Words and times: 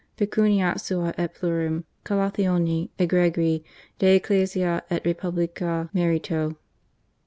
PECUNIA 0.17 0.79
SUA 0.79 1.13
ET 1.15 1.35
PLURIM, 1.35 1.85
CATHOL. 2.05 2.21
COLLATIONE 2.31 2.89
EGREGIE 2.97 3.63
DE 3.99 4.15
ECCLESIA 4.15 4.81
ET 4.89 5.05
REPUBLICA 5.05 5.91
MERITO. 5.93 6.57